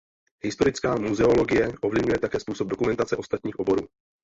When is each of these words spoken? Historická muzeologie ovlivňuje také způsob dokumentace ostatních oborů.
Historická 0.43 0.95
muzeologie 0.95 1.73
ovlivňuje 1.81 2.19
také 2.19 2.39
způsob 2.39 2.67
dokumentace 2.67 3.17
ostatních 3.17 3.59
oborů. 3.59 3.87